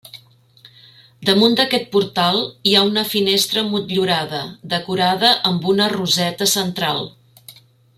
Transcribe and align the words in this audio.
Damunt 1.29 1.57
d'aquest 1.59 1.85
portal 1.97 2.41
hi 2.69 2.73
ha 2.79 2.83
una 2.89 3.05
finestra 3.11 3.65
motllurada, 3.69 4.43
decorada 4.75 5.35
amb 5.53 5.73
una 5.77 5.91
roseta 5.99 6.53
central. 6.61 7.09